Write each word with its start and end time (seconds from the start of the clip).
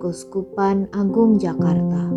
Kuskupan 0.00 0.88
Agung 0.96 1.36
Jakarta. 1.36 2.08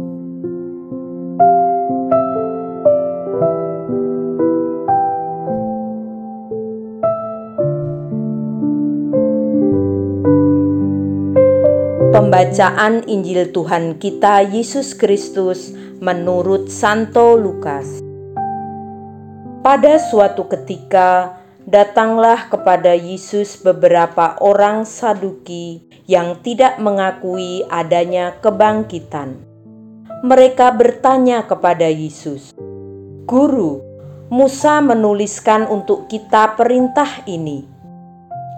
Pembacaan 12.16 13.04
Injil 13.04 13.52
Tuhan 13.52 14.00
kita 14.00 14.48
Yesus 14.48 14.96
Kristus 14.96 15.76
menurut 16.00 16.72
Santo 16.72 17.36
Lukas. 17.36 18.00
Pada 19.60 20.00
suatu 20.00 20.48
ketika, 20.48 21.43
datanglah 21.74 22.54
kepada 22.54 22.94
Yesus 22.94 23.58
beberapa 23.58 24.38
orang 24.38 24.86
Saduki 24.86 25.82
yang 26.06 26.38
tidak 26.46 26.78
mengakui 26.78 27.66
adanya 27.66 28.38
kebangkitan. 28.46 29.42
Mereka 30.22 30.78
bertanya 30.78 31.50
kepada 31.50 31.90
Yesus, 31.90 32.54
"Guru, 33.26 33.82
Musa 34.30 34.86
menuliskan 34.86 35.66
untuk 35.66 36.06
kita 36.06 36.54
perintah 36.54 37.26
ini: 37.26 37.66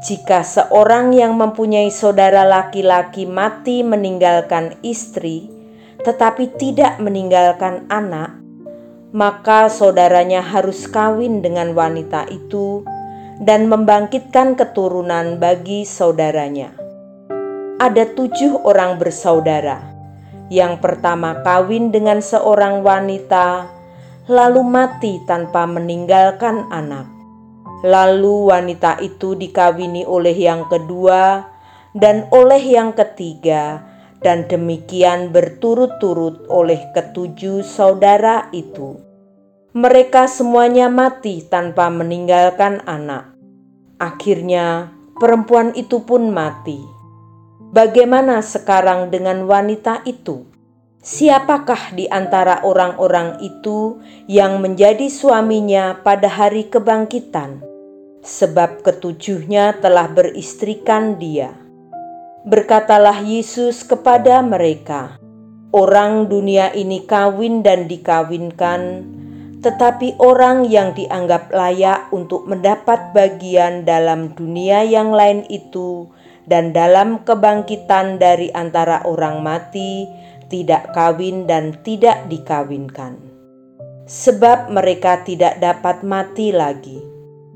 jika 0.03 0.43
seorang 0.43 1.15
yang 1.15 1.39
mempunyai 1.39 1.87
saudara 1.87 2.43
laki-laki 2.43 3.23
mati 3.23 3.79
meninggalkan 3.81 4.75
istri, 4.83 5.47
tetapi 6.03 6.51
tidak 6.59 6.99
meninggalkan 6.99 7.87
anak, 7.87 8.35
maka 9.15 9.71
saudaranya 9.71 10.43
harus 10.43 10.85
kawin 10.91 11.39
dengan 11.39 11.71
wanita 11.71 12.27
itu 12.27 12.83
dan 13.43 13.67
membangkitkan 13.67 14.55
keturunan 14.55 15.39
bagi 15.39 15.83
saudaranya. 15.83 16.71
Ada 17.75 18.15
tujuh 18.15 18.63
orang 18.63 18.95
bersaudara. 18.95 19.83
Yang 20.47 20.79
pertama 20.79 21.43
kawin 21.43 21.91
dengan 21.91 22.23
seorang 22.23 22.85
wanita, 22.85 23.67
lalu 24.31 24.61
mati 24.63 25.19
tanpa 25.27 25.67
meninggalkan 25.67 26.69
anak. 26.71 27.11
Lalu 27.85 28.49
wanita 28.49 28.97
itu 29.03 29.35
dikawini 29.37 30.07
oleh 30.07 30.33
yang 30.33 30.65
kedua 30.71 31.43
dan 31.93 32.25
oleh 32.33 32.59
yang 32.59 32.97
ketiga, 32.97 33.83
dan 34.25 34.49
demikian 34.49 35.29
berturut-turut 35.29 36.49
oleh 36.49 36.81
ketujuh 36.97 37.61
saudara 37.61 38.49
itu. 38.49 39.04
Mereka 39.75 40.31
semuanya 40.31 40.87
mati 40.87 41.43
tanpa 41.43 41.91
meninggalkan 41.91 42.79
anak. 42.87 43.35
Akhirnya, 43.99 44.95
perempuan 45.19 45.75
itu 45.75 45.99
pun 45.99 46.31
mati. 46.31 46.79
Bagaimana 47.75 48.39
sekarang 48.39 49.11
dengan 49.11 49.43
wanita 49.43 49.99
itu? 50.07 50.47
Siapakah 51.03 51.91
di 51.91 52.07
antara 52.07 52.63
orang-orang 52.63 53.43
itu 53.43 53.99
yang 54.31 54.63
menjadi 54.63 55.11
suaminya 55.11 55.99
pada 56.07 56.31
hari 56.31 56.71
kebangkitan? 56.71 57.59
Sebab 58.23 58.79
ketujuhnya 58.79 59.83
telah 59.83 60.07
beristrikan 60.07 61.19
dia. 61.19 61.51
Berkatalah 62.47 63.19
Yesus 63.19 63.83
kepada 63.83 64.39
mereka, 64.39 65.19
"Orang 65.75 66.31
dunia 66.31 66.71
ini 66.71 67.03
kawin 67.03 67.59
dan 67.59 67.91
dikawinkan, 67.91 69.11
tetapi 69.65 70.21
orang 70.21 70.69
yang 70.69 70.93
dianggap 70.93 71.49
layak 71.49 72.13
untuk 72.13 72.45
mendapat 72.45 73.09
bagian 73.17 73.81
dalam 73.81 74.37
dunia 74.37 74.85
yang 74.85 75.09
lain 75.09 75.41
itu 75.49 76.05
dan 76.45 76.69
dalam 76.69 77.25
kebangkitan 77.25 78.21
dari 78.21 78.53
antara 78.53 79.01
orang 79.09 79.41
mati 79.41 80.05
tidak 80.53 80.93
kawin 80.93 81.49
dan 81.49 81.73
tidak 81.81 82.29
dikawinkan, 82.29 83.17
sebab 84.05 84.69
mereka 84.69 85.25
tidak 85.25 85.57
dapat 85.57 86.05
mati 86.05 86.53
lagi. 86.53 87.01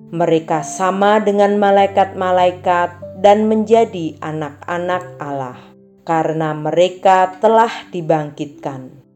Mereka 0.10 0.66
sama 0.66 1.22
dengan 1.22 1.62
malaikat-malaikat." 1.62 3.06
dan 3.20 3.52
menjadi 3.52 4.16
anak-anak 4.24 5.04
Allah, 5.20 5.60
karena 6.08 6.56
mereka 6.56 7.36
telah 7.44 7.92
dibangkitkan. 7.92 9.09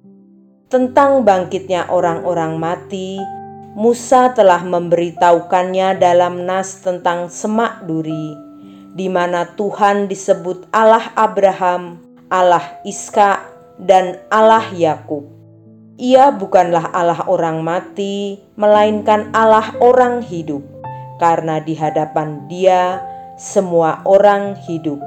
Tentang 0.74 1.22
bangkitnya 1.22 1.86
orang-orang 1.94 2.58
mati, 2.58 3.22
Musa 3.78 4.34
telah 4.34 4.66
memberitahukannya 4.66 6.02
dalam 6.02 6.50
nas 6.50 6.82
tentang 6.82 7.30
semak 7.30 7.86
duri, 7.86 8.34
di 8.98 9.06
mana 9.06 9.54
Tuhan 9.54 10.10
disebut 10.10 10.66
Allah 10.74 11.14
Abraham, 11.14 12.02
Allah 12.26 12.82
Iska, 12.90 13.46
dan 13.78 14.18
Allah 14.34 14.66
Yakub. 14.74 15.30
Ia 16.02 16.34
bukanlah 16.34 16.90
Allah 16.90 17.22
orang 17.30 17.62
mati, 17.62 18.42
melainkan 18.58 19.30
Allah 19.30 19.78
orang 19.78 20.26
hidup, 20.26 20.66
karena 21.22 21.62
di 21.62 21.78
hadapan 21.78 22.50
Dia 22.50 22.98
semua 23.38 24.02
orang 24.10 24.58
hidup. 24.66 24.98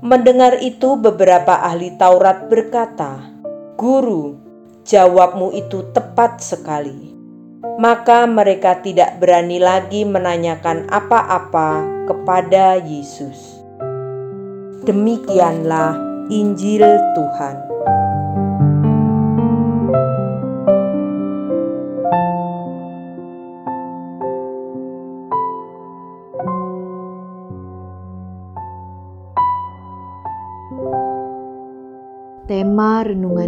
Mendengar 0.00 0.56
itu, 0.64 0.96
beberapa 0.96 1.52
ahli 1.52 1.92
Taurat 2.00 2.48
berkata, 2.48 3.20
"Guru, 3.76 4.45
jawabmu 4.86 5.50
itu 5.52 5.82
tepat 5.90 6.38
sekali." 6.38 7.12
Maka 7.76 8.24
mereka 8.24 8.80
tidak 8.80 9.20
berani 9.20 9.60
lagi 9.60 10.06
menanyakan 10.06 10.88
apa-apa 10.88 11.84
kepada 12.08 12.80
Yesus. 12.80 13.60
Demikianlah 14.86 15.98
Injil 16.30 16.86
Tuhan. 17.12 17.56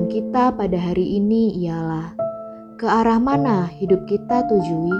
Kita 0.08 0.56
pada 0.56 0.80
hari 0.80 1.20
ini 1.20 1.52
ialah 1.68 2.16
ke 2.80 2.88
arah 2.88 3.20
mana 3.20 3.68
hidup 3.68 4.08
kita 4.08 4.40
tujui? 4.48 4.96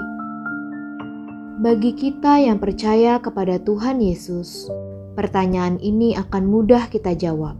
Bagi 1.64 1.96
kita 1.96 2.44
yang 2.44 2.60
percaya 2.60 3.16
kepada 3.16 3.56
Tuhan 3.56 4.04
Yesus, 4.04 4.68
pertanyaan 5.16 5.80
ini 5.80 6.12
akan 6.12 6.44
mudah 6.44 6.92
kita 6.92 7.16
jawab. 7.16 7.56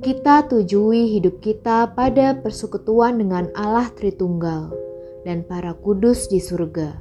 Kita 0.00 0.46
tujui 0.46 1.10
hidup 1.18 1.42
kita 1.42 1.90
pada 1.92 2.38
persekutuan 2.38 3.18
dengan 3.18 3.50
Allah 3.58 3.90
Tritunggal 3.90 4.70
dan 5.26 5.42
para 5.44 5.74
kudus 5.74 6.30
di 6.30 6.38
surga. 6.38 6.96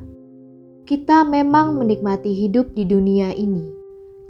Kita 0.90 1.22
memang 1.24 1.78
menikmati 1.78 2.34
hidup 2.34 2.74
di 2.74 2.90
dunia 2.90 3.38
ini, 3.38 3.70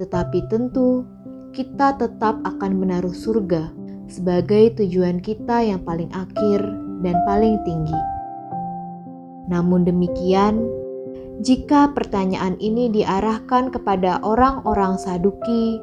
tetapi 0.04 0.52
tentu 0.52 1.08
kita 1.56 1.96
tetap 1.96 2.44
akan 2.44 2.72
menaruh 2.76 3.16
surga 3.16 3.79
sebagai 4.10 4.76
tujuan 4.82 5.22
kita 5.22 5.64
yang 5.64 5.86
paling 5.86 6.10
akhir 6.12 6.60
dan 7.06 7.16
paling 7.24 7.62
tinggi. 7.64 8.00
Namun 9.50 9.86
demikian, 9.88 10.68
Jika 11.40 11.96
pertanyaan 11.96 12.60
ini 12.60 12.92
diarahkan 12.92 13.72
kepada 13.72 14.20
orang-orang 14.28 15.00
Saduki 15.00 15.80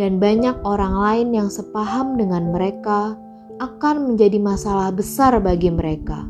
dan 0.00 0.16
banyak 0.16 0.56
orang 0.64 0.96
lain 0.96 1.28
yang 1.36 1.52
sepaham 1.52 2.16
dengan 2.16 2.48
mereka, 2.56 3.12
akan 3.60 4.08
menjadi 4.08 4.40
masalah 4.40 4.88
besar 4.96 5.36
bagi 5.44 5.68
mereka. 5.68 6.24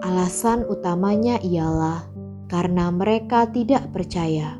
Alasan 0.00 0.64
utamanya 0.72 1.36
ialah 1.44 2.08
karena 2.48 2.88
mereka 2.88 3.44
tidak 3.52 3.92
percaya 3.92 4.56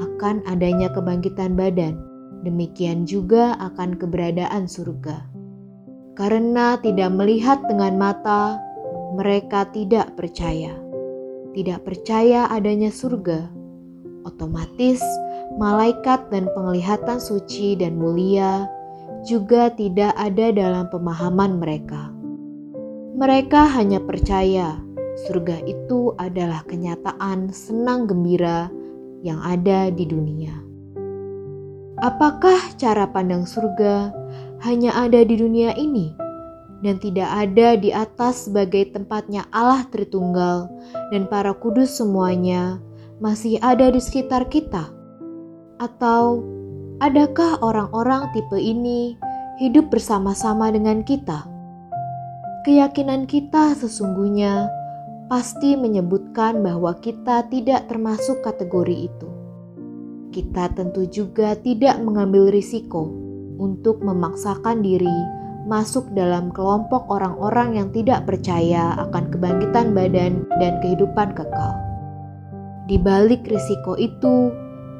akan 0.00 0.40
adanya 0.48 0.88
kebangkitan 0.88 1.52
badan, 1.52 2.00
demikian 2.42 3.06
juga 3.06 3.58
akan 3.58 3.98
keberadaan 3.98 4.66
surga. 4.66 5.24
Karena 6.18 6.78
tidak 6.82 7.14
melihat 7.14 7.62
dengan 7.70 7.94
mata, 7.94 8.58
mereka 9.14 9.70
tidak 9.70 10.18
percaya 10.18 10.88
tidak 11.58 11.82
percaya 11.82 12.46
adanya 12.54 12.86
surga, 12.92 13.50
otomatis 14.22 15.02
malaikat 15.58 16.28
dan 16.30 16.46
penglihatan 16.54 17.18
suci 17.18 17.74
dan 17.74 17.98
mulia 17.98 18.68
juga 19.26 19.72
tidak 19.74 20.14
ada 20.14 20.54
dalam 20.54 20.86
pemahaman 20.92 21.58
mereka. 21.58 22.14
Mereka 23.18 23.74
hanya 23.74 23.98
percaya 23.98 24.78
surga 25.26 25.66
itu 25.66 26.14
adalah 26.22 26.62
kenyataan 26.70 27.50
senang 27.50 28.06
gembira 28.06 28.70
yang 29.26 29.42
ada 29.42 29.90
di 29.90 30.06
dunia. 30.06 30.67
Apakah 31.98 32.78
cara 32.78 33.10
pandang 33.10 33.42
surga 33.42 34.14
hanya 34.62 34.94
ada 34.94 35.22
di 35.26 35.34
dunia 35.34 35.74
ini? 35.74 36.28
dan 36.78 36.98
tidak 37.02 37.26
ada 37.26 37.74
di 37.74 37.90
atas 37.90 38.46
sebagai 38.46 38.94
tempatnya 38.94 39.46
Allah 39.50 39.82
Tritunggal 39.90 40.70
dan 41.10 41.26
para 41.26 41.50
kudus 41.54 41.98
semuanya 41.98 42.78
masih 43.18 43.58
ada 43.58 43.90
di 43.90 43.98
sekitar 43.98 44.46
kita? 44.46 44.90
Atau 45.78 46.42
adakah 47.02 47.58
orang-orang 47.62 48.30
tipe 48.34 48.58
ini 48.58 49.18
hidup 49.58 49.90
bersama-sama 49.90 50.70
dengan 50.70 51.02
kita? 51.02 51.46
Keyakinan 52.62 53.26
kita 53.26 53.74
sesungguhnya 53.78 54.70
pasti 55.26 55.74
menyebutkan 55.74 56.62
bahwa 56.62 56.94
kita 56.98 57.46
tidak 57.50 57.86
termasuk 57.90 58.42
kategori 58.42 59.10
itu. 59.10 59.37
Kita 60.28 60.68
tentu 60.76 61.08
juga 61.08 61.56
tidak 61.56 62.00
mengambil 62.04 62.52
risiko 62.52 63.08
untuk 63.56 64.04
memaksakan 64.04 64.84
diri 64.84 65.38
masuk 65.68 66.08
dalam 66.16 66.48
kelompok 66.48 67.04
orang-orang 67.12 67.76
yang 67.76 67.88
tidak 67.92 68.24
percaya 68.24 68.96
akan 69.08 69.28
kebangkitan 69.28 69.92
badan 69.92 70.48
dan 70.56 70.80
kehidupan 70.80 71.36
kekal. 71.36 71.76
Di 72.88 72.96
balik 72.96 73.44
risiko 73.44 73.92
itu, 74.00 74.48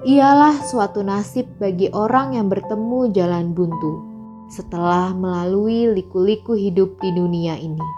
ialah 0.05 0.61
suatu 0.61 1.01
nasib 1.01 1.49
bagi 1.57 1.89
orang 1.97 2.37
yang 2.37 2.53
bertemu 2.53 3.09
jalan 3.17 3.57
buntu 3.57 4.05
setelah 4.53 5.17
melalui 5.17 5.89
liku-liku 5.97 6.53
hidup 6.53 7.01
di 7.01 7.17
dunia 7.17 7.57
ini. 7.57 7.89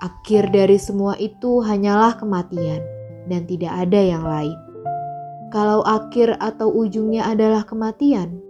Akhir 0.00 0.48
dari 0.48 0.80
semua 0.80 1.16
itu 1.20 1.60
hanyalah 1.60 2.16
kematian, 2.16 2.80
dan 3.28 3.44
tidak 3.44 3.72
ada 3.76 4.00
yang 4.00 4.24
lain. 4.24 4.63
Kalau 5.54 5.86
akhir 5.86 6.34
atau 6.42 6.66
ujungnya 6.66 7.30
adalah 7.30 7.62
kematian, 7.62 8.42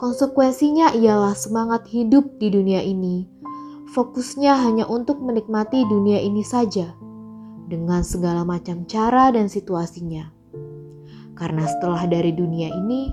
Konsekuensinya 0.00 0.96
ialah 0.96 1.36
semangat 1.36 1.84
hidup 1.92 2.40
di 2.40 2.48
dunia 2.48 2.80
ini. 2.80 3.28
Fokusnya 3.92 4.56
hanya 4.64 4.88
untuk 4.88 5.20
menikmati 5.20 5.84
dunia 5.84 6.24
ini 6.24 6.40
saja, 6.40 6.96
dengan 7.68 8.00
segala 8.00 8.40
macam 8.40 8.88
cara 8.88 9.28
dan 9.28 9.52
situasinya. 9.52 10.24
Karena 11.36 11.68
setelah 11.68 12.08
dari 12.08 12.32
dunia 12.32 12.72
ini, 12.72 13.12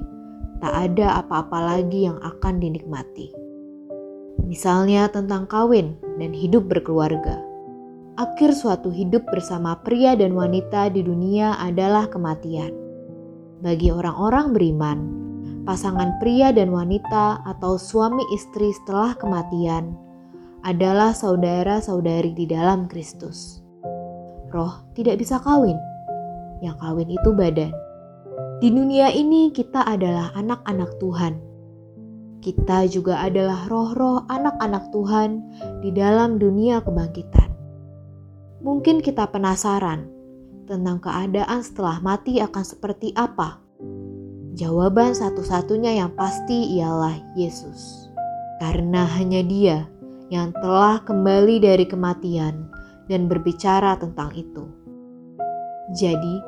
tak 0.63 0.95
ada 0.95 1.19
apa-apa 1.19 1.75
lagi 1.75 2.07
yang 2.07 2.23
akan 2.23 2.55
dinikmati. 2.55 3.35
Misalnya 4.47 5.11
tentang 5.11 5.43
kawin 5.43 6.00
dan 6.23 6.31
hidup 6.31 6.71
berkeluarga. 6.71 7.35
Akhir 8.15 8.55
suatu 8.55 8.95
hidup 8.95 9.27
bersama 9.27 9.75
pria 9.83 10.15
dan 10.15 10.31
wanita 10.39 10.88
di 10.88 11.03
dunia 11.03 11.59
adalah 11.59 12.07
kematian. 12.07 12.87
Bagi 13.57 13.89
orang-orang 13.89 14.54
beriman, 14.54 15.00
pasangan 15.65 16.21
pria 16.21 16.54
dan 16.54 16.69
wanita 16.69 17.42
atau 17.42 17.74
suami 17.74 18.21
istri 18.30 18.69
setelah 18.69 19.18
kematian 19.18 19.98
adalah 20.62 21.09
saudara-saudari 21.09 22.38
di 22.38 22.45
dalam 22.45 22.86
Kristus. 22.86 23.65
Roh 24.54 24.86
tidak 24.94 25.18
bisa 25.18 25.42
kawin, 25.42 25.74
yang 26.62 26.77
kawin 26.77 27.09
itu 27.09 27.33
badan. 27.33 27.74
Di 28.62 28.69
dunia 28.69 29.09
ini 29.09 29.50
kita 29.50 29.89
adalah 29.89 30.38
anak-anak 30.38 30.94
Tuhan. 31.01 31.33
Kita 32.45 32.86
juga 32.86 33.25
adalah 33.25 33.65
roh-roh 33.65 34.30
anak-anak 34.30 34.94
Tuhan 34.94 35.42
di 35.81 35.89
dalam 35.98 36.38
dunia 36.38 36.86
kebangkitan. 36.86 37.50
Mungkin 38.62 39.01
kita 39.01 39.33
penasaran 39.33 40.16
tentang 40.67 40.99
keadaan 40.99 41.63
setelah 41.63 42.03
mati 42.03 42.43
akan 42.43 42.63
seperti 42.67 43.15
apa 43.15 43.67
Jawaban 44.57 45.13
satu-satunya 45.13 46.01
yang 46.01 46.17
pasti 46.17 46.81
ialah 46.81 47.13
Yesus. 47.37 48.09
Karena 48.57 49.05
hanya 49.05 49.45
Dia 49.45 49.85
yang 50.33 50.49
telah 50.57 50.97
kembali 51.05 51.61
dari 51.61 51.85
kematian 51.85 52.65
dan 53.05 53.29
berbicara 53.29 54.01
tentang 54.01 54.33
itu. 54.33 54.65
Jadi, 55.93 56.41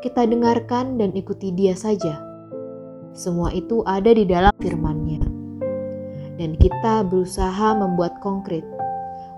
kita 0.00 0.24
dengarkan 0.24 0.96
dan 0.96 1.12
ikuti 1.12 1.52
Dia 1.52 1.76
saja. 1.76 2.16
Semua 3.12 3.52
itu 3.52 3.84
ada 3.84 4.16
di 4.16 4.24
dalam 4.24 4.56
firman-Nya. 4.64 5.20
Dan 6.40 6.56
kita 6.56 7.04
berusaha 7.04 7.76
membuat 7.76 8.24
konkret 8.24 8.64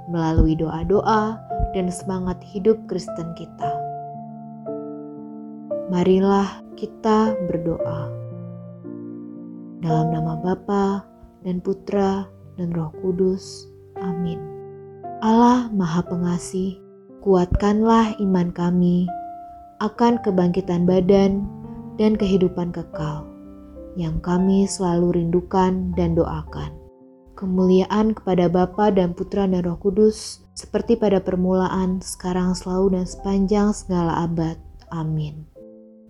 melalui 0.06 0.54
doa-doa 0.54 1.42
dan 1.74 1.90
semangat 1.90 2.38
hidup 2.46 2.78
Kristen 2.86 3.34
kita. 3.34 3.75
Marilah 5.86 6.66
kita 6.74 7.38
berdoa. 7.46 8.10
Dalam 9.78 10.10
nama 10.10 10.34
Bapa 10.34 11.06
dan 11.46 11.62
Putra 11.62 12.26
dan 12.58 12.74
Roh 12.74 12.90
Kudus. 12.98 13.70
Amin. 14.02 14.42
Allah 15.22 15.70
Maha 15.70 16.02
Pengasih, 16.02 16.82
kuatkanlah 17.22 18.18
iman 18.18 18.50
kami 18.50 19.06
akan 19.78 20.18
kebangkitan 20.26 20.90
badan 20.90 21.46
dan 22.02 22.18
kehidupan 22.18 22.74
kekal 22.74 23.22
yang 23.94 24.18
kami 24.18 24.66
selalu 24.66 25.22
rindukan 25.22 25.94
dan 25.94 26.18
doakan. 26.18 26.74
Kemuliaan 27.38 28.10
kepada 28.10 28.50
Bapa 28.50 28.90
dan 28.90 29.14
Putra 29.14 29.46
dan 29.46 29.62
Roh 29.62 29.78
Kudus, 29.78 30.42
seperti 30.58 30.98
pada 30.98 31.22
permulaan, 31.22 32.02
sekarang, 32.02 32.58
selalu, 32.58 33.00
dan 33.00 33.04
sepanjang 33.06 33.68
segala 33.70 34.24
abad. 34.24 34.56
Amin. 34.88 35.55